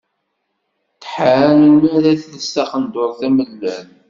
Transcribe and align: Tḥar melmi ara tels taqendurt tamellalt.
Tḥar 1.01 1.39
melmi 1.57 1.87
ara 1.97 2.11
tels 2.21 2.47
taqendurt 2.53 3.15
tamellalt. 3.19 3.85